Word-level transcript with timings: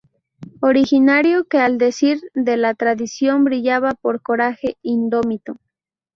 Originario 0.61 1.43
que 1.43 1.59
al 1.59 1.77
decir 1.77 2.19
de 2.33 2.57
la 2.57 2.73
tradición, 2.73 3.43
brillaba 3.43 3.93
por 3.93 4.19
coraje 4.23 4.75
indómito. 4.81 5.57